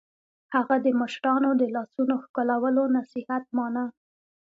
هغه 0.55 0.75
د 0.85 0.87
مشرانو 1.01 1.49
د 1.61 1.63
لاسونو 1.75 2.13
ښکلولو 2.23 2.83
نصیحت 2.97 3.43
مانه 3.57 3.85